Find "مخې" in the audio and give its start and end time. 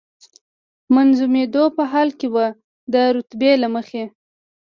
3.75-4.03